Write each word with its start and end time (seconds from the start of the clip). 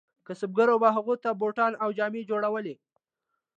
کسبګرو 0.27 0.75
به 0.81 0.89
هغو 0.95 1.15
ته 1.23 1.29
بوټونه 1.39 1.75
او 1.83 1.89
جامې 1.97 2.21
جوړولې. 2.29 2.75